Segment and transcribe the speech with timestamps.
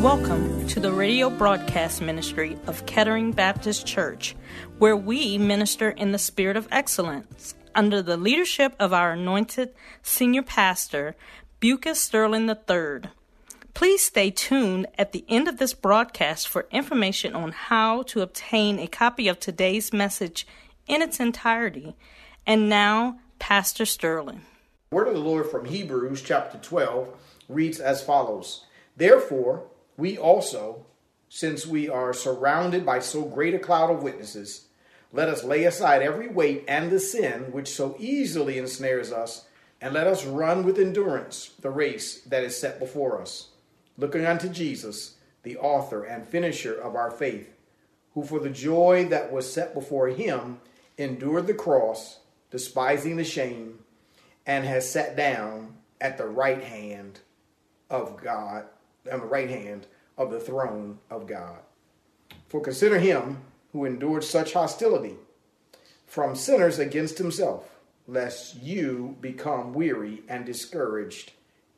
[0.00, 4.36] Welcome to the radio broadcast ministry of Kettering Baptist Church,
[4.78, 10.42] where we minister in the spirit of excellence under the leadership of our anointed senior
[10.44, 11.16] pastor,
[11.60, 13.10] Lucas Sterling III.
[13.74, 18.78] Please stay tuned at the end of this broadcast for information on how to obtain
[18.78, 20.46] a copy of today's message
[20.86, 21.96] in its entirety.
[22.46, 24.42] And now, Pastor Sterling.
[24.92, 27.08] Word of the Lord from Hebrews chapter 12
[27.48, 28.64] reads as follows
[28.96, 29.64] Therefore,
[29.98, 30.86] we also,
[31.28, 34.68] since we are surrounded by so great a cloud of witnesses,
[35.12, 39.46] let us lay aside every weight and the sin which so easily ensnares us,
[39.80, 43.48] and let us run with endurance the race that is set before us,
[43.96, 47.52] looking unto Jesus, the author and finisher of our faith,
[48.14, 50.60] who for the joy that was set before him
[50.96, 53.80] endured the cross, despising the shame,
[54.46, 57.20] and has sat down at the right hand
[57.90, 58.64] of God,
[59.10, 61.60] on the right hand of the throne of God.
[62.48, 63.42] For consider him
[63.72, 65.16] who endured such hostility
[66.06, 71.32] from sinners against himself, lest you become weary and discouraged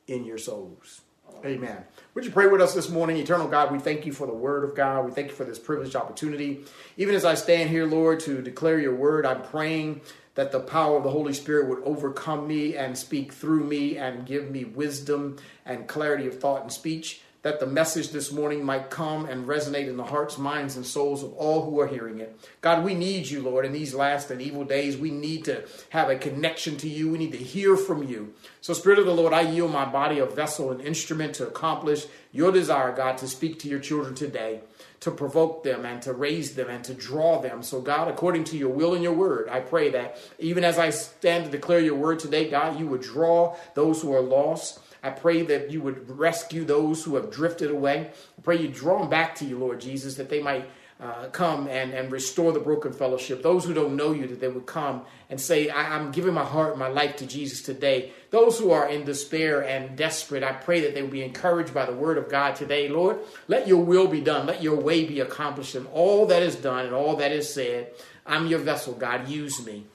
[0.07, 1.01] in your souls.
[1.45, 1.83] Amen.
[2.13, 3.17] Would you pray with us this morning?
[3.17, 5.05] Eternal God, we thank you for the word of God.
[5.05, 6.65] We thank you for this privileged opportunity.
[6.97, 10.01] Even as I stand here, Lord, to declare your word, I'm praying
[10.35, 14.25] that the power of the Holy Spirit would overcome me and speak through me and
[14.25, 18.91] give me wisdom and clarity of thought and speech that the message this morning might
[18.91, 22.39] come and resonate in the hearts, minds, and souls of all who are hearing it.
[22.61, 24.95] God, we need you, Lord, in these last and evil days.
[24.95, 27.09] We need to have a connection to you.
[27.09, 28.35] We need to hear from you.
[28.61, 32.05] So, Spirit of the Lord, I yield my body, a vessel, an instrument to accomplish
[32.31, 34.61] your desire, God, to speak to your children today,
[35.01, 37.61] to provoke them and to raise them and to draw them.
[37.61, 40.89] So, God, according to your will and your word, I pray that even as I
[40.91, 45.09] stand to declare your word today, God, you would draw those who are lost I
[45.09, 48.11] pray that you would rescue those who have drifted away.
[48.37, 50.69] I pray you draw them back to you, Lord Jesus, that they might
[51.01, 53.41] uh, come and, and restore the broken fellowship.
[53.41, 55.01] Those who don't know you, that they would come
[55.31, 58.11] and say, I, am giving my heart, my life to Jesus today.
[58.29, 61.87] Those who are in despair and desperate, I pray that they will be encouraged by
[61.87, 62.87] the word of God today.
[62.87, 63.17] Lord,
[63.47, 64.45] let your will be done.
[64.45, 67.93] Let your way be accomplished in all that is done and all that is said.
[68.27, 69.27] I'm your vessel, God.
[69.27, 69.87] Use me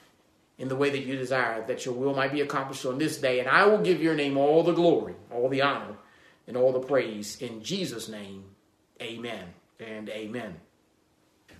[0.58, 3.38] in the way that you desire, that your will might be accomplished on this day.
[3.38, 5.94] And I will give your name all the glory, all the honor,
[6.48, 7.40] and all the praise.
[7.40, 8.42] In Jesus' name,
[9.00, 10.56] amen and amen.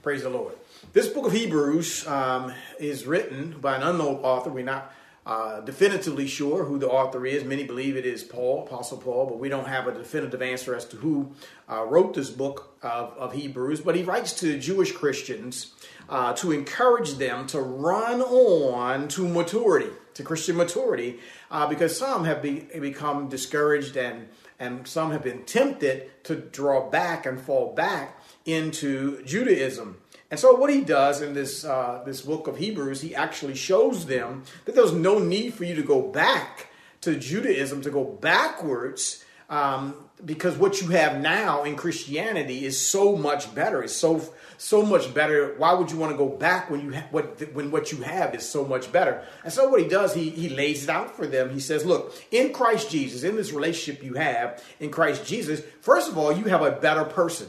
[0.06, 0.55] Praise the Lord.
[0.93, 4.50] This book of Hebrews um, is written by an unknown author.
[4.50, 4.94] We're not
[5.27, 7.43] uh, definitively sure who the author is.
[7.43, 10.84] Many believe it is Paul, Apostle Paul, but we don't have a definitive answer as
[10.84, 11.33] to who
[11.69, 13.81] uh, wrote this book of, of, Hebrews.
[13.81, 15.75] But he writes to Jewish Christians
[16.09, 21.19] uh, to encourage them to run on to maturity, to Christian maturity,
[21.50, 24.28] uh, because some have be, become discouraged and
[24.59, 28.16] and some have been tempted to draw back and fall back
[28.47, 29.99] into Judaism.
[30.31, 34.07] And so, what he does in this uh, this book of Hebrews, he actually shows
[34.07, 36.69] them that there's no need for you to go back
[37.03, 43.15] to Judaism, to go backwards, um, because what you have now in Christianity is so
[43.15, 43.85] much better.
[43.85, 44.21] It's so
[44.59, 45.55] so much better.
[45.59, 48.35] Why would you want to go back when you ha- what when what you have
[48.35, 49.23] is so much better?
[49.45, 51.51] And so, what he does, he he lays it out for them.
[51.51, 56.11] He says, "Look, in Christ Jesus, in this relationship you have in Christ Jesus, first
[56.11, 57.49] of all, you have a better person."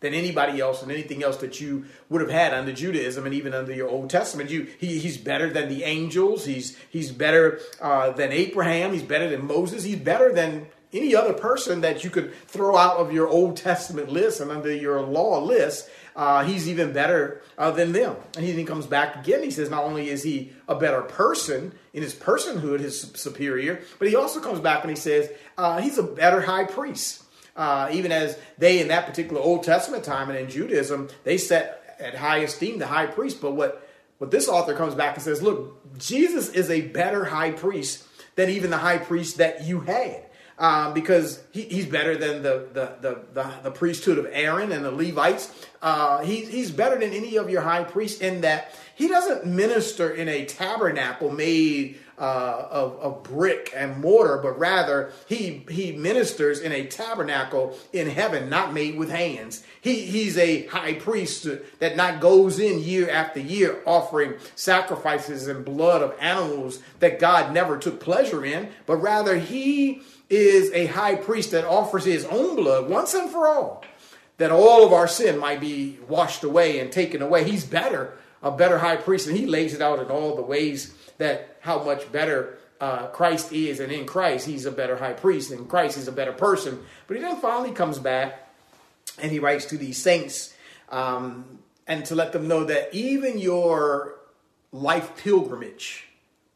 [0.00, 3.54] Than anybody else and anything else that you would have had under Judaism and even
[3.54, 4.50] under your Old Testament.
[4.50, 6.44] You, he, he's better than the angels.
[6.44, 8.92] He's he's better uh, than Abraham.
[8.92, 9.84] He's better than Moses.
[9.84, 14.10] He's better than any other person that you could throw out of your Old Testament
[14.10, 15.90] list and under your law list.
[16.16, 18.16] Uh, he's even better uh, than them.
[18.36, 19.42] And he comes back again.
[19.42, 24.08] He says not only is he a better person in his personhood, his superior, but
[24.08, 27.22] he also comes back and he says uh, he's a better high priest
[27.58, 31.96] uh, even as they in that particular Old Testament time and in Judaism, they set
[31.98, 33.40] at high esteem the high priest.
[33.40, 33.86] But what,
[34.18, 38.04] what this author comes back and says, look, Jesus is a better high priest
[38.36, 40.24] than even the high priest that you had.
[40.58, 44.84] Um, because he, he's better than the, the, the, the, the priesthood of Aaron and
[44.84, 45.52] the Levites.
[45.80, 50.10] Uh, he, he's better than any of your high priests in that he doesn't minister
[50.10, 56.58] in a tabernacle made uh, of, of brick and mortar, but rather he, he ministers
[56.58, 59.62] in a tabernacle in heaven, not made with hands.
[59.80, 61.46] He, he's a high priest
[61.78, 67.52] that not goes in year after year offering sacrifices and blood of animals that God
[67.52, 72.56] never took pleasure in, but rather he is a high priest that offers his own
[72.56, 73.84] blood once and for all,
[74.36, 77.44] that all of our sin might be washed away and taken away.
[77.44, 80.94] He's better, a better high priest, and he lays it out in all the ways
[81.18, 85.50] that how much better uh, Christ is, and in Christ he's a better high priest,
[85.50, 86.84] and Christ is a better person.
[87.06, 88.48] But he then finally comes back
[89.20, 90.54] and he writes to these saints
[90.90, 94.14] um, and to let them know that even your
[94.72, 96.08] life pilgrimage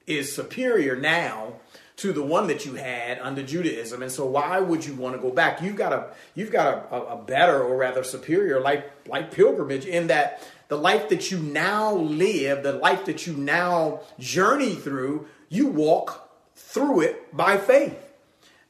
[0.06, 1.54] is superior now
[1.96, 4.02] to the one that you had under Judaism.
[4.02, 5.60] And so why would you want to go back?
[5.60, 10.06] You've got a you've got a, a, better or rather superior life life pilgrimage in
[10.06, 15.66] that the life that you now live, the life that you now journey through, you
[15.66, 17.98] walk through it by faith.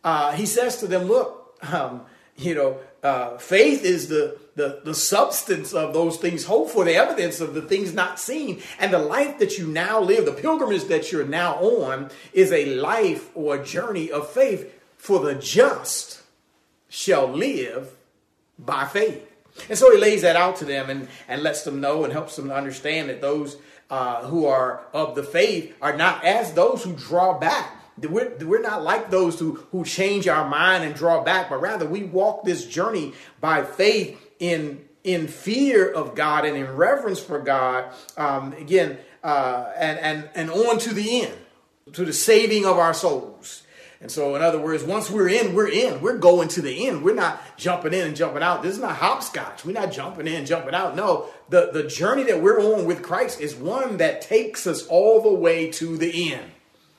[0.02, 2.02] Uh, he says to them, look, um,
[2.36, 6.94] you know, uh, faith is the, the, the substance of those things hoped for, the
[6.94, 8.62] evidence of the things not seen.
[8.78, 12.76] And the life that you now live, the pilgrimage that you're now on, is a
[12.76, 14.78] life or a journey of faith.
[14.96, 16.22] For the just
[16.88, 17.90] shall live
[18.56, 19.28] by faith.
[19.68, 22.36] And so he lays that out to them and, and lets them know and helps
[22.36, 23.56] them to understand that those
[23.90, 28.62] uh, who are of the faith are not as those who draw back we're, we're
[28.62, 32.44] not like those who, who change our mind and draw back, but rather we walk
[32.44, 37.92] this journey by faith in, in fear of God and in reverence for God.
[38.16, 41.34] Um, again, uh, and, and, and on to the end,
[41.92, 43.62] to the saving of our souls.
[44.00, 46.00] And so, in other words, once we're in, we're in.
[46.00, 47.04] We're going to the end.
[47.04, 48.60] We're not jumping in and jumping out.
[48.60, 49.64] This is not hopscotch.
[49.64, 50.96] We're not jumping in, and jumping out.
[50.96, 55.22] No, the, the journey that we're on with Christ is one that takes us all
[55.22, 56.50] the way to the end.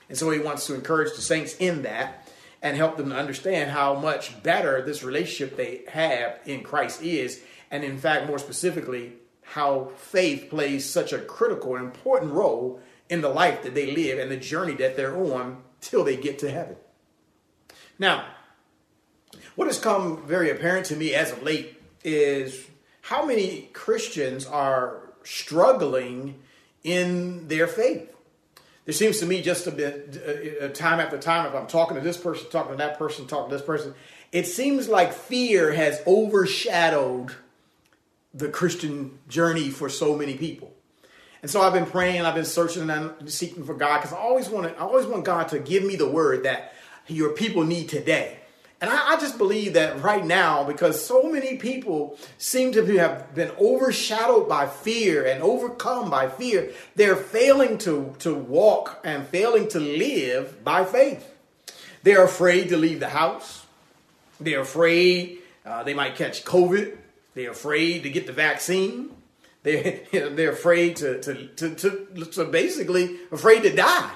[0.08, 2.28] And so he wants to encourage the saints in that
[2.62, 7.42] and help them to understand how much better this relationship they have in Christ is.
[7.70, 13.20] And in fact, more specifically, how faith plays such a critical and important role in
[13.20, 16.50] the life that they live and the journey that they're on till they get to
[16.50, 16.76] heaven.
[17.98, 18.26] Now,
[19.54, 22.66] what has come very apparent to me as of late is
[23.02, 26.40] how many Christians are struggling
[26.82, 28.14] in their faith
[28.84, 30.22] there seems to me just a bit
[30.60, 33.26] uh, uh, time after time if i'm talking to this person talking to that person
[33.26, 33.94] talking to this person
[34.32, 37.34] it seems like fear has overshadowed
[38.32, 40.72] the christian journey for so many people.
[41.42, 44.18] And so i've been praying i've been searching and I'm seeking for god because i
[44.18, 46.74] always want to i always want god to give me the word that
[47.06, 48.38] your people need today
[48.84, 53.34] and I, I, just believe that right now, because so many people seem to have
[53.34, 59.68] been overshadowed by fear and overcome by fear, they're failing to, to walk and failing
[59.68, 61.26] to live by faith.
[62.02, 63.64] They're afraid to leave the house.
[64.38, 66.94] They're afraid uh, they might catch COVID.
[67.32, 69.12] They're afraid to get the vaccine.
[69.62, 74.12] They're, they're afraid to, to, to, to, to basically afraid to die.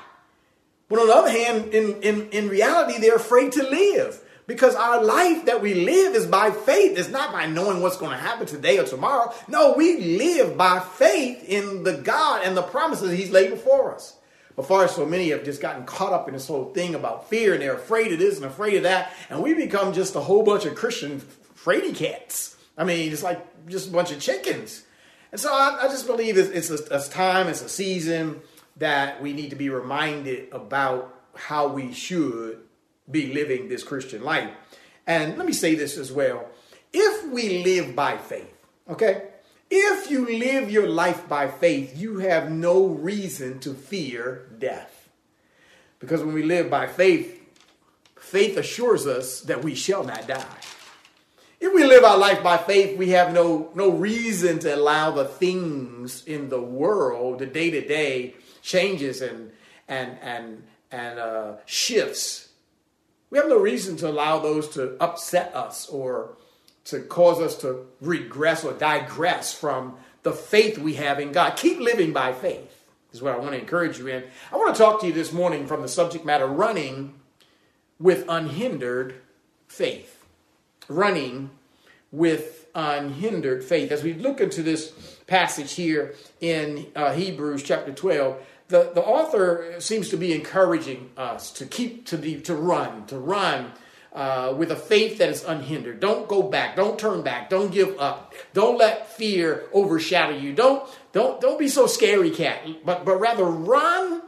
[0.91, 4.25] But on the other hand, in, in, in reality, they're afraid to live.
[4.49, 6.99] Because our life that we live is by faith.
[6.99, 9.33] It's not by knowing what's going to happen today or tomorrow.
[9.47, 14.17] No, we live by faith in the God and the promises He's laid before us.
[14.57, 17.53] But far so many have just gotten caught up in this whole thing about fear
[17.53, 19.13] and they're afraid of this and afraid of that.
[19.29, 21.21] And we become just a whole bunch of Christian
[21.55, 22.57] fraidy cats.
[22.79, 24.83] I mean, it's like just a bunch of chickens.
[25.31, 28.41] And so I, I just believe it's, it's, a, it's time, it's a season
[28.79, 32.61] that we need to be reminded about how we should
[33.11, 34.51] be living this Christian life.
[35.07, 36.47] And let me say this as well.
[36.93, 38.55] If we live by faith,
[38.89, 39.29] okay?
[39.71, 45.09] If you live your life by faith, you have no reason to fear death.
[45.99, 47.41] Because when we live by faith,
[48.19, 50.57] faith assures us that we shall not die.
[51.61, 55.25] If we live our life by faith, we have no, no reason to allow the
[55.25, 59.51] things in the world, the day to day changes and,
[59.89, 60.63] and, and,
[60.93, 62.48] and uh, shifts
[63.31, 66.37] we have no reason to allow those to upset us or
[66.85, 71.57] to cause us to regress or digress from the faith we have in God.
[71.57, 74.25] Keep living by faith, is what I want to encourage you in.
[74.51, 77.15] I want to talk to you this morning from the subject matter running
[77.99, 79.15] with unhindered
[79.67, 80.25] faith.
[80.89, 81.51] Running
[82.11, 83.93] with unhindered faith.
[83.93, 89.77] As we look into this passage here in uh, Hebrews chapter 12, the, the author
[89.79, 93.73] seems to be encouraging us to keep to be to run to run
[94.13, 96.01] uh, with a faith that is unhindered.
[96.01, 96.77] Don't go back.
[96.77, 97.51] Don't turn back.
[97.51, 98.35] Don't give up.
[98.53, 100.53] Don't let fear overshadow you.
[100.53, 104.23] Don't don't don't be so scary cat, but but rather run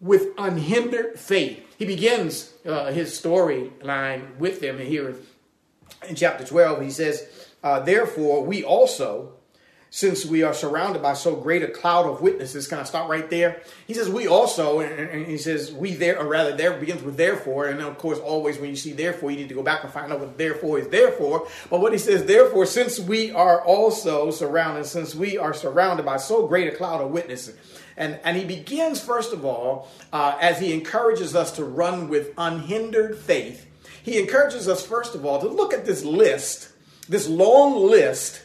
[0.00, 1.64] with unhindered faith.
[1.78, 5.14] He begins uh, his storyline with them here
[6.08, 6.82] in chapter 12.
[6.82, 7.26] He says,
[7.62, 9.34] uh, Therefore, we also,
[9.92, 13.28] since we are surrounded by so great a cloud of witnesses, can I stop right
[13.28, 13.60] there?
[13.88, 17.66] He says, We also, and, he says, We there, or rather, there begins with therefore.
[17.66, 20.12] And of course, always when you see therefore, you need to go back and find
[20.12, 21.48] out what therefore is therefore.
[21.68, 26.18] But what he says, therefore, since we are also surrounded, since we are surrounded by
[26.18, 27.56] so great a cloud of witnesses,
[27.96, 32.32] and, and he begins, first of all, uh, as he encourages us to run with
[32.38, 33.66] unhindered faith.
[34.02, 36.70] He encourages us, first of all, to look at this list,
[37.08, 38.42] this long list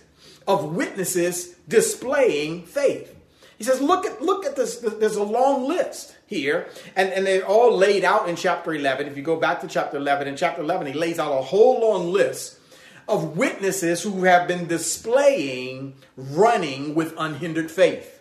[0.47, 3.15] of witnesses displaying faith.
[3.57, 4.77] He says, look at look at this.
[4.77, 9.07] There's a long list here, and, and they're all laid out in chapter 11.
[9.07, 11.79] If you go back to chapter 11, in chapter 11, he lays out a whole
[11.79, 12.59] long list
[13.07, 18.11] of witnesses who have been displaying running with unhindered faith.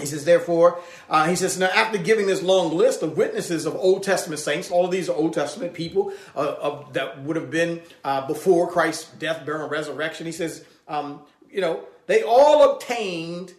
[0.00, 3.76] He says, therefore, uh, he says, now after giving this long list of witnesses of
[3.76, 7.50] Old Testament saints, all of these are Old Testament people uh, of, that would have
[7.50, 10.24] been uh, before Christ's death, burial, and resurrection.
[10.24, 13.54] He says, um, you know, they all obtained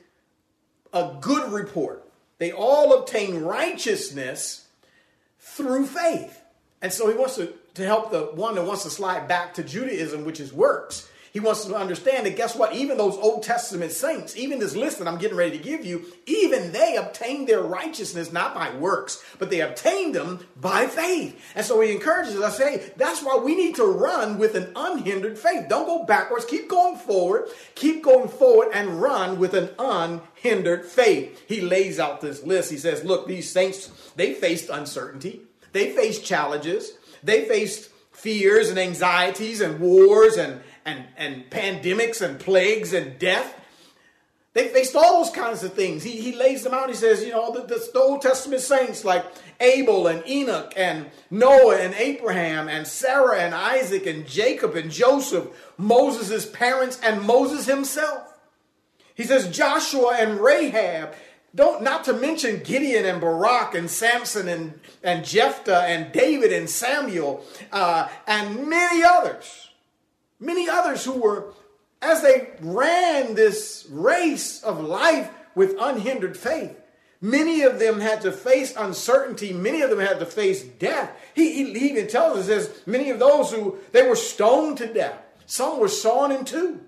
[0.92, 2.04] a good report.
[2.38, 4.68] They all obtained righteousness
[5.40, 6.42] through faith.
[6.82, 9.64] And so he wants to, to help the one that wants to slide back to
[9.64, 11.10] Judaism, which is works.
[11.34, 12.76] He wants to understand that guess what?
[12.76, 16.06] Even those Old Testament saints, even this list that I'm getting ready to give you,
[16.28, 21.44] even they obtained their righteousness not by works, but they obtained them by faith.
[21.56, 25.40] And so he encourages us, hey, that's why we need to run with an unhindered
[25.40, 25.68] faith.
[25.68, 26.46] Don't go backwards.
[26.46, 27.50] Keep going forward.
[27.74, 31.44] Keep going forward and run with an unhindered faith.
[31.48, 32.70] He lays out this list.
[32.70, 35.42] He says, look, these saints, they faced uncertainty.
[35.72, 36.92] They faced challenges.
[37.24, 43.60] They faced fears and anxieties and wars and and, and pandemics and plagues and death.
[44.54, 46.04] They faced all those kinds of things.
[46.04, 46.88] He, he lays them out.
[46.88, 49.26] He says, you know, the, the, Old Testament saints like
[49.60, 55.48] Abel and Enoch and Noah and Abraham and Sarah and Isaac and Jacob and Joseph,
[55.78, 58.32] Moses' parents and Moses himself.
[59.16, 61.16] He says Joshua and Rahab,
[61.56, 66.70] don't not to mention Gideon and Barak and Samson and, and Jephthah and David and
[66.70, 69.70] Samuel uh, and many others.
[70.44, 71.54] Many others who were,
[72.02, 76.78] as they ran this race of life with unhindered faith,
[77.22, 79.54] many of them had to face uncertainty.
[79.54, 81.12] Many of them had to face death.
[81.34, 85.18] He, he, even tells us, says, many of those who, they were stoned to death.
[85.46, 86.82] Some were sawn in two.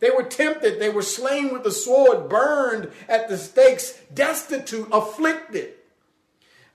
[0.00, 0.78] They were tempted.
[0.78, 5.74] They were slain with the sword, burned at the stakes, destitute, afflicted.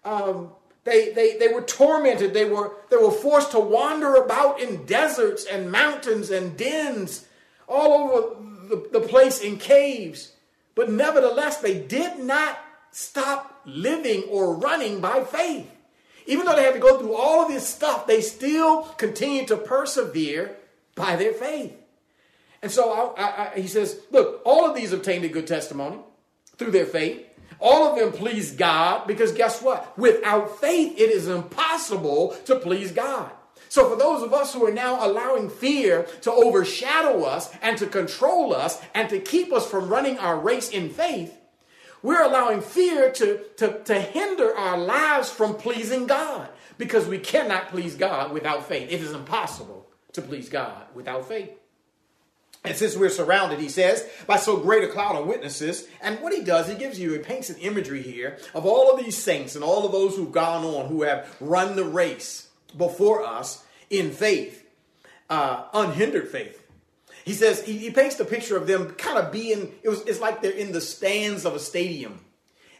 [0.04, 0.52] Um,
[0.88, 2.34] they, they, they were tormented.
[2.34, 7.25] They were, they were forced to wander about in deserts and mountains and dens
[7.67, 8.36] all over
[8.70, 10.32] the, the place in caves.
[10.75, 12.58] But nevertheless, they did not
[12.91, 15.70] stop living or running by faith.
[16.25, 19.58] Even though they had to go through all of this stuff, they still continued to
[19.58, 20.56] persevere
[20.96, 21.74] by their faith.
[22.62, 26.00] And so I, I, he says, look, all of these obtained a good testimony
[26.58, 27.26] through their faith.
[27.60, 29.98] All of them please God because guess what?
[29.98, 33.32] Without faith, it is impossible to please God.
[33.70, 37.88] So, for those of us who are now allowing fear to overshadow us and to
[37.88, 41.38] control us and to keep us from running our race in faith,
[42.02, 46.48] we're allowing fear to, to, to hinder our lives from pleasing God
[46.78, 48.92] because we cannot please God without faith.
[48.92, 51.57] It is impossible to please God without faith.
[52.64, 56.34] And since we're surrounded, he says, by so great a cloud of witnesses, and what
[56.34, 59.56] he does, he gives you, he paints an imagery here of all of these saints
[59.56, 64.12] and all of those who've gone on, who have run the race before us in
[64.12, 64.68] faith,
[65.30, 66.62] uh, unhindered faith.
[67.24, 70.20] He says, he, he paints the picture of them kind of being, it was, it's
[70.20, 72.20] like they're in the stands of a stadium.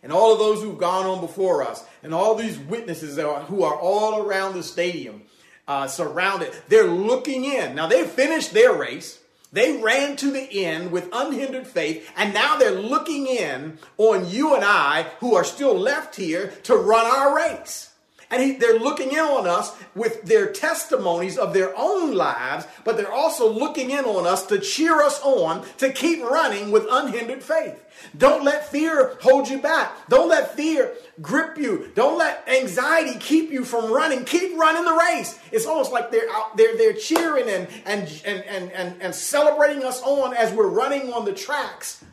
[0.04, 3.64] And all of those who've gone on before us, and all these witnesses are, who
[3.64, 5.24] are all around the stadium,
[5.68, 7.76] uh, surrounded, they're looking in.
[7.76, 9.20] Now, they've finished their race.
[9.52, 14.56] They ran to the end with unhindered faith, and now they're looking in on you
[14.56, 17.90] and I who are still left here to run our race.
[18.30, 22.98] And he, they're looking in on us with their testimonies of their own lives, but
[22.98, 27.42] they're also looking in on us to cheer us on to keep running with unhindered
[27.42, 27.84] faith.
[28.18, 29.92] Don't let fear hold you back.
[30.10, 31.92] Don't let fear grip you.
[31.96, 34.26] Don't let anxiety keep you from running.
[34.26, 35.40] Keep running the race.
[35.52, 39.84] It's almost like they're out there, they're cheering and, and, and, and, and, and celebrating
[39.84, 42.04] us on as we're running on the tracks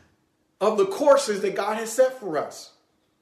[0.61, 2.71] of the courses that God has set for us.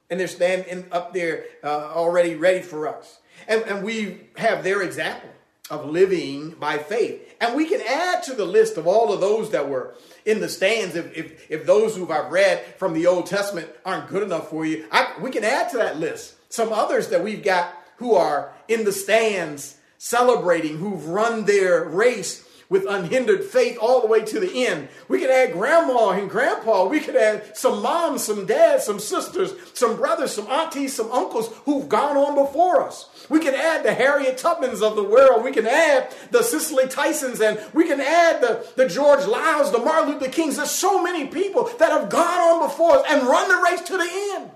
[0.09, 3.19] And they're standing up there uh, already ready for us.
[3.47, 5.29] And, and we have their example
[5.69, 7.35] of living by faith.
[7.39, 9.95] And we can add to the list of all of those that were
[10.25, 14.07] in the stands if, if, if those who I've read from the Old Testament aren't
[14.07, 14.85] good enough for you.
[14.91, 18.83] I, we can add to that list some others that we've got who are in
[18.83, 24.65] the stands celebrating, who've run their race with unhindered faith all the way to the
[24.65, 24.89] end.
[25.07, 26.87] We could add grandma and grandpa.
[26.87, 31.53] We could add some moms, some dads, some sisters, some brothers, some aunties, some uncles
[31.65, 33.27] who've gone on before us.
[33.29, 35.43] We can add the Harriet Tubmans of the world.
[35.43, 39.77] We can add the Cicely Tysons and we can add the, the George Liele, the
[39.77, 40.57] Martin Luther Kings.
[40.57, 43.97] There's so many people that have gone on before us and run the race to
[43.97, 44.51] the end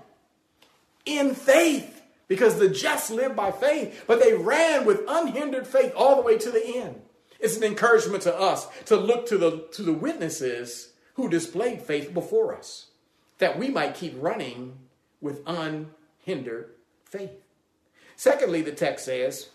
[1.06, 6.16] in faith because the just live by faith, but they ran with unhindered faith all
[6.16, 7.00] the way to the end.
[7.38, 12.12] It's an encouragement to us to look to the, to the witnesses who displayed faith
[12.12, 12.86] before us,
[13.38, 14.78] that we might keep running
[15.20, 16.70] with unhindered
[17.04, 17.32] faith.
[18.16, 19.48] Secondly, the text says,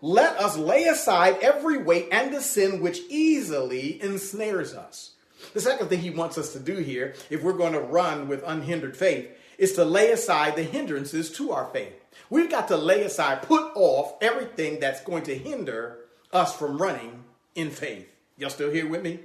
[0.00, 5.12] Let us lay aside every weight and the sin which easily ensnares us.
[5.52, 8.42] The second thing he wants us to do here, if we're going to run with
[8.46, 11.92] unhindered faith, is to lay aside the hindrances to our faith.
[12.30, 15.98] We've got to lay aside, put off everything that's going to hinder
[16.36, 17.24] us from running
[17.54, 18.08] in faith.
[18.36, 19.20] Y'all still here with me?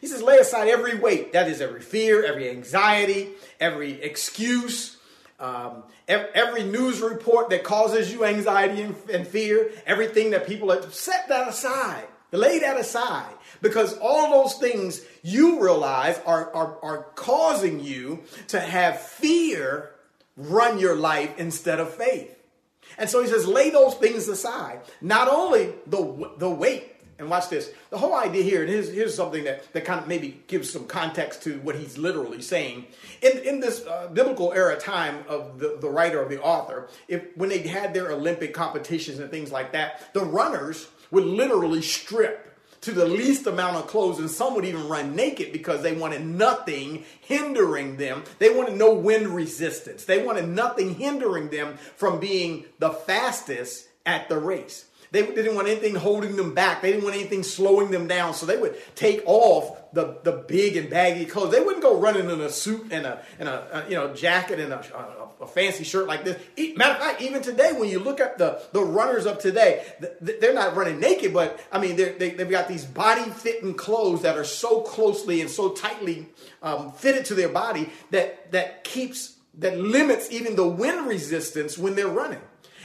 [0.00, 1.32] He says, lay aside every weight.
[1.32, 4.98] That is every fear, every anxiety, every excuse,
[5.38, 11.28] um, every news report that causes you anxiety and, fear, everything that people have set
[11.28, 12.04] that aside.
[12.32, 18.60] Lay that aside because all those things you realize are, are, are causing you to
[18.60, 19.90] have fear
[20.36, 22.39] run your life instead of faith.
[23.00, 24.82] And so he says, lay those things aside.
[25.00, 27.70] Not only the, the weight, and watch this.
[27.90, 30.86] The whole idea here, and here's, here's something that, that kind of maybe gives some
[30.86, 32.86] context to what he's literally saying.
[33.20, 37.24] In, in this uh, biblical era time of the, the writer or the author, if
[37.36, 42.49] when they had their Olympic competitions and things like that, the runners would literally strip
[42.82, 46.24] to the least amount of clothes, and some would even run naked because they wanted
[46.24, 48.24] nothing hindering them.
[48.38, 50.04] They wanted no wind resistance.
[50.04, 54.86] They wanted nothing hindering them from being the fastest at the race.
[55.12, 56.82] They didn't want anything holding them back.
[56.82, 58.34] They didn't want anything slowing them down.
[58.34, 61.50] So they would take off the, the big and baggy clothes.
[61.50, 64.60] They wouldn't go running in a suit and a, and a, a you know jacket
[64.60, 66.40] and a, a, a, fancy shirt like this.
[66.76, 69.84] Matter of fact, even today, when you look at the, the runners of today,
[70.20, 74.38] they're not running naked, but I mean, they they've got these body fitting clothes that
[74.38, 76.28] are so closely and so tightly
[76.62, 81.96] um, fitted to their body that that keeps that limits even the wind resistance when
[81.96, 82.40] they're running.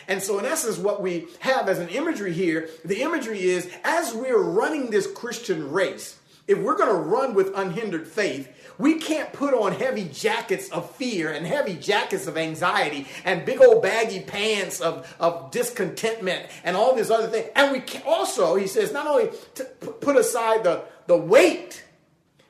[0.07, 4.13] And so, in essence, what we have as an imagery here, the imagery is as
[4.13, 9.31] we're running this Christian race, if we're going to run with unhindered faith, we can't
[9.33, 14.19] put on heavy jackets of fear and heavy jackets of anxiety and big old baggy
[14.19, 17.49] pants of, of discontentment and all these other things.
[17.55, 21.83] And we can also, he says, not only to put aside the, the weight,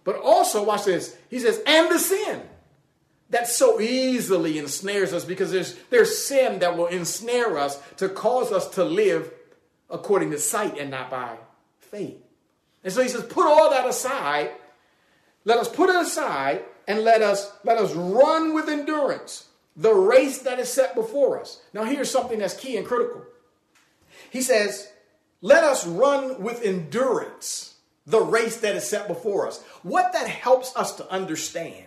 [0.03, 2.41] but also, watch this, he says, and the sin
[3.29, 8.51] that so easily ensnares us because there's, there's sin that will ensnare us to cause
[8.51, 9.31] us to live
[9.89, 11.38] according to sight and not by
[11.79, 12.21] faith.
[12.83, 14.51] And so he says, put all that aside.
[15.43, 20.39] Let us put it aside and let us let us run with endurance the race
[20.39, 21.61] that is set before us.
[21.73, 23.23] Now here's something that's key and critical.
[24.29, 24.91] He says,
[25.41, 29.61] let us run with endurance the race that is set before us.
[29.83, 31.85] What that helps us to understand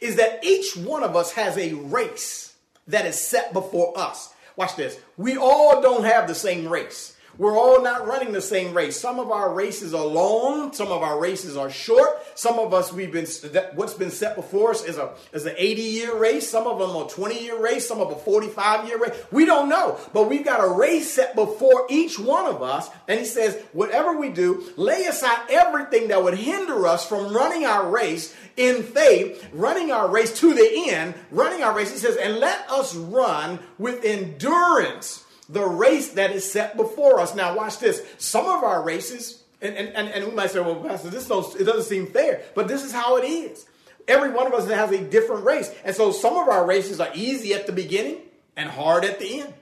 [0.00, 2.54] is that each one of us has a race
[2.88, 4.32] that is set before us.
[4.56, 4.98] Watch this.
[5.16, 7.14] We all don't have the same race.
[7.36, 8.98] We're all not running the same race.
[8.98, 12.08] Some of our races are long, some of our races are short.
[12.36, 13.26] Some of us we've been
[13.74, 16.48] what's been set before us is a is an 80 year race.
[16.48, 17.88] Some of them are 20 year race.
[17.88, 19.20] Some of a 45 year race.
[19.32, 22.88] We don't know, but we've got a race set before each one of us.
[23.08, 27.64] And he says, whatever we do, lay aside everything that would hinder us from running
[27.64, 31.90] our race in faith, running our race to the end, running our race.
[31.90, 37.34] He says, and let us run with endurance the race that is set before us.
[37.34, 38.02] Now, watch this.
[38.18, 41.64] Some of our races, and, and, and, we might say, well, Pastor, this don't, it
[41.64, 43.66] doesn't seem fair, but this is how it is.
[44.06, 45.74] Every one of us has a different race.
[45.84, 48.18] And so some of our races are easy at the beginning
[48.56, 49.54] and hard at the end.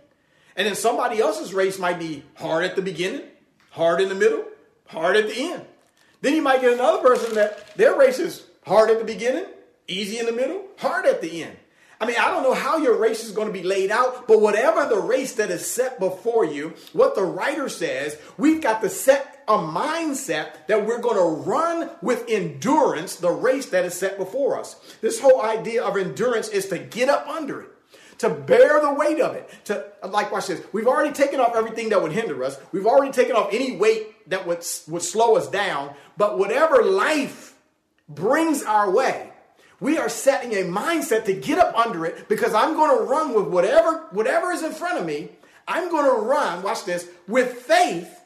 [0.56, 3.22] And then somebody else's race might be hard at the beginning,
[3.70, 4.44] hard in the middle,
[4.86, 5.64] hard at the end.
[6.20, 9.46] Then you might get another person that their race is hard at the beginning,
[9.88, 11.56] easy in the middle, hard at the end.
[12.00, 14.40] I mean, I don't know how your race is going to be laid out, but
[14.40, 18.88] whatever the race that is set before you, what the writer says, we've got to
[18.88, 24.18] set a mindset that we're going to run with endurance the race that is set
[24.18, 24.96] before us.
[25.00, 27.68] This whole idea of endurance is to get up under it.
[28.22, 29.50] to bear the weight of it.
[29.64, 30.62] To like watch this.
[30.72, 32.56] We've already taken off everything that would hinder us.
[32.70, 35.92] We've already taken off any weight that would would slow us down.
[36.16, 37.51] But whatever life
[38.08, 39.32] brings our way,
[39.80, 43.34] we are setting a mindset to get up under it because I'm going to run
[43.34, 45.30] with whatever whatever is in front of me.
[45.66, 48.20] I'm going to run, watch this, with faith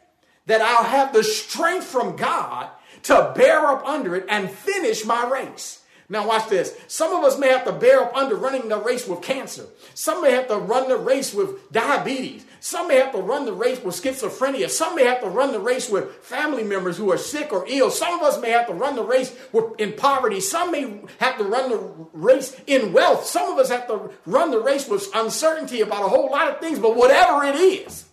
[0.47, 2.71] that I'll have the strength from God
[3.05, 5.83] to bear up under it and finish my race.
[6.09, 6.77] Now, watch this.
[6.87, 9.67] Some of us may have to bear up under running the race with cancer.
[9.95, 12.47] Some may have to run the race with diabetes.
[12.61, 14.71] Some may have to run the race with schizophrenia.
[14.71, 17.91] Some may have to run the race with family members who are sick or ill.
[17.91, 20.39] Some of us may have to run the race with, in poverty.
[20.39, 21.79] Some may have to run the
[22.13, 23.25] race in wealth.
[23.27, 26.61] Some of us have to run the race with uncertainty about a whole lot of
[26.61, 26.79] things.
[26.79, 28.05] But whatever it is,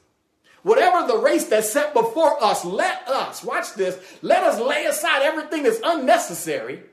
[0.63, 5.21] Whatever the race that's set before us, let us, watch this, let us lay aside
[5.21, 6.83] everything that's unnecessary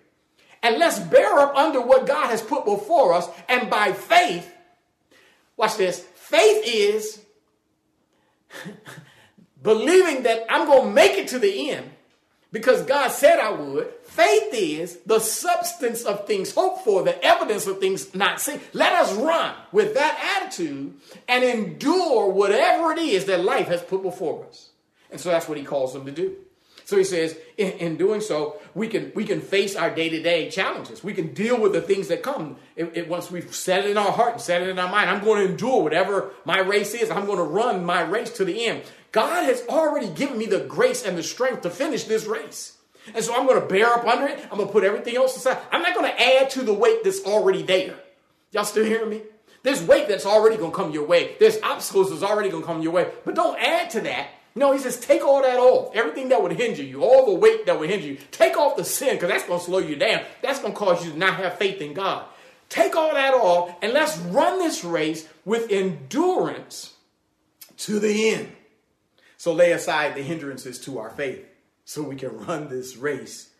[0.62, 3.28] and let's bear up under what God has put before us.
[3.48, 4.52] And by faith,
[5.56, 7.20] watch this, faith is
[9.62, 11.90] believing that I'm going to make it to the end
[12.52, 13.92] because God said I would.
[14.04, 18.60] Faith is the substance of things hoped for, the evidence of things not seen.
[18.72, 20.94] Let us run with that attitude
[21.28, 24.70] and endure whatever it is that life has put before us.
[25.10, 26.36] And so that's what he calls them to do.
[26.90, 30.20] So he says, in, in, doing so, we can we can face our day to
[30.20, 31.04] day challenges.
[31.04, 32.56] We can deal with the things that come.
[32.74, 35.08] It, it, once we've set it in our heart and set it in our mind,
[35.08, 37.08] I'm going to endure whatever my race is.
[37.08, 38.82] I'm going to run my race to the end.
[39.12, 42.76] God has already given me the grace and the strength to finish this race.
[43.14, 44.40] And so I'm going to bear up under it.
[44.50, 45.58] I'm going to put everything else aside.
[45.70, 47.94] I'm not going to add to the weight that's already there.
[48.50, 49.22] Y'all still hearing me?
[49.62, 51.36] There's weight that's already going to come your way.
[51.38, 53.12] There's obstacles that's already going to come your way.
[53.24, 54.30] But don't add to that.
[54.54, 55.94] No, he says, take all that off.
[55.94, 58.18] Everything that would hinder you, all the weight that would hinder you.
[58.32, 60.22] Take off the sin because that's going to slow you down.
[60.42, 62.24] That's going to cause you to not have faith in God.
[62.68, 66.94] Take all that off and let's run this race with endurance
[67.78, 68.52] to the end.
[69.36, 71.46] So lay aside the hindrances to our faith
[71.84, 73.50] so we can run this race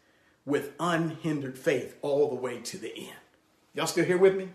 [0.45, 3.17] with unhindered faith all the way to the end.
[3.75, 4.49] Y'all still here with me?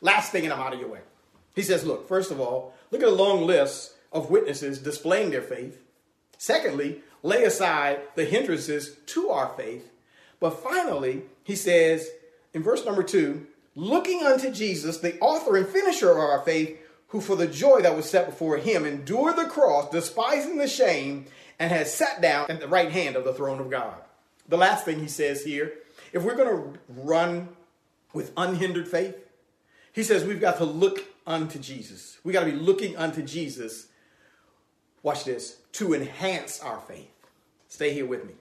[0.00, 1.00] Last thing, and I'm out of your way.
[1.54, 5.42] He says, look, first of all, look at a long list of witnesses displaying their
[5.42, 5.82] faith.
[6.38, 9.90] Secondly, lay aside the hindrances to our faith.
[10.40, 12.08] But finally, he says
[12.54, 17.20] in verse number two, looking unto Jesus, the author and finisher of our faith, who
[17.20, 21.26] for the joy that was set before him endured the cross, despising the shame,
[21.58, 23.94] and has sat down at the right hand of the throne of God.
[24.48, 25.74] The last thing he says here
[26.12, 27.48] if we're going to run
[28.12, 29.16] with unhindered faith,
[29.92, 32.18] he says we've got to look unto Jesus.
[32.22, 33.88] We got to be looking unto Jesus.
[35.04, 37.10] Watch this to enhance our faith.
[37.68, 38.32] Stay here with me.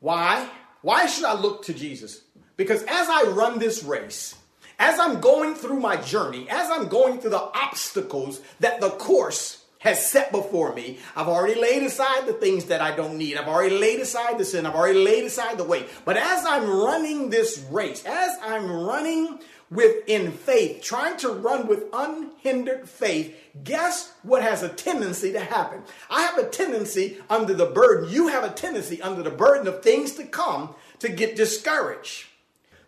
[0.00, 0.48] Why?
[0.82, 2.22] Why should I look to Jesus?
[2.56, 4.36] Because as I run this race,
[4.78, 9.64] as I'm going through my journey, as I'm going through the obstacles that the course
[9.78, 13.36] has set before me, I've already laid aside the things that I don't need.
[13.36, 14.66] I've already laid aside the sin.
[14.66, 15.88] I've already laid aside the weight.
[16.04, 19.38] But as I'm running this race, as I'm running
[19.70, 25.40] with in faith, trying to run with unhindered faith, guess what has a tendency to
[25.40, 25.82] happen?
[26.10, 29.82] I have a tendency under the burden, you have a tendency under the burden of
[29.82, 32.26] things to come to get discouraged.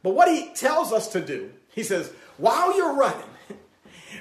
[0.02, 3.28] But what he tells us to do he says, while you're running,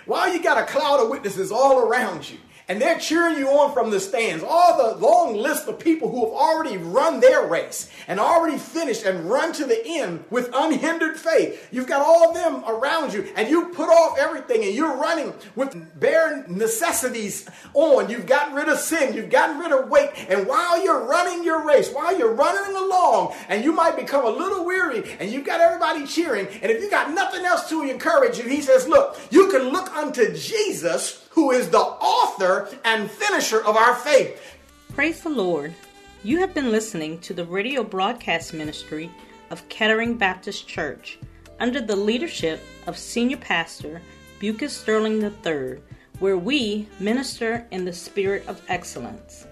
[0.06, 2.38] while you got a cloud of witnesses all around you,
[2.69, 4.43] and they're cheering you on from the stands.
[4.47, 9.05] All the long list of people who have already run their race and already finished
[9.05, 11.67] and run to the end with unhindered faith.
[11.71, 15.34] You've got all of them around you, and you put off everything and you're running
[15.55, 18.08] with bare necessities on.
[18.08, 21.65] You've gotten rid of sin, you've gotten rid of weight, and while you're running your
[21.65, 25.60] race, while you're running along, and you might become a little weary, and you've got
[25.60, 29.49] everybody cheering, and if you got nothing else to encourage you, he says, Look, you
[29.49, 34.58] can look unto Jesus who is the author and finisher of our faith.
[34.93, 35.73] Praise the Lord.
[36.21, 39.10] You have been listening to the radio broadcast ministry
[39.49, 41.17] of Kettering Baptist Church
[41.62, 44.02] under the leadership of Senior Pastor
[44.41, 45.80] Lucas Sterling III,
[46.19, 49.47] where we minister in the spirit of excellence.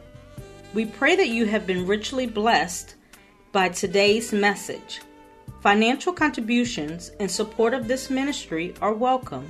[0.74, 2.96] We pray that you have been richly blessed
[3.54, 5.00] by today's message.
[5.62, 9.50] Financial contributions in support of this ministry are welcome.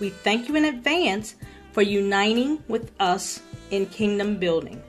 [0.00, 1.36] We thank you in advance
[1.72, 4.80] for uniting with us in kingdom building.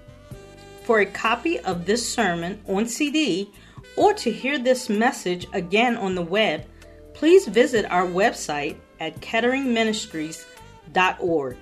[0.84, 3.50] For a copy of this sermon on CD
[3.96, 6.66] or to hear this message again on the web,
[7.14, 11.58] please visit our website at ketteringministries.org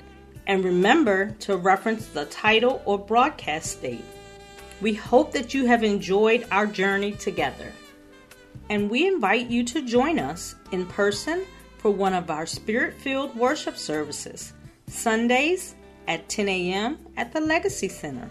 [0.48, 4.04] and remember to reference the title or broadcast date.
[4.82, 7.72] We hope that you have enjoyed our journey together.
[8.70, 11.46] And we invite you to join us in person
[11.78, 14.54] for one of our spirit filled worship services,
[14.92, 15.76] Sundays
[16.08, 17.00] at 10 a.m.
[17.18, 18.28] at the Legacy Center,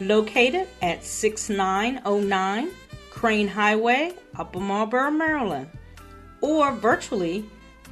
[0.00, 2.70] located at 6909
[3.10, 5.68] Crane Highway, Upper Marlboro, Maryland,
[6.42, 7.48] or virtually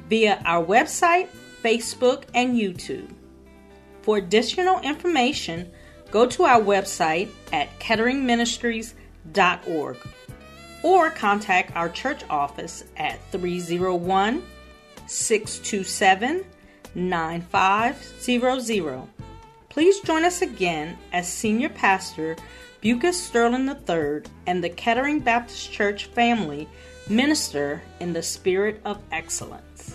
[0.07, 1.27] via our website,
[1.63, 3.09] Facebook, and YouTube.
[4.03, 5.71] For additional information,
[6.11, 9.97] go to our website at ketteringministries.org
[10.83, 14.43] or contact our church office at 301
[15.07, 16.45] 627
[16.95, 19.07] 9500.
[19.69, 22.35] Please join us again as Senior Pastor
[22.83, 26.67] Lucas Sterling III and the Kettering Baptist Church family
[27.09, 29.94] minister in the spirit of excellence.